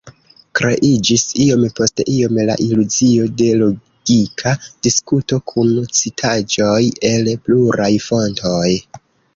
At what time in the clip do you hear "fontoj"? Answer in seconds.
8.11-8.69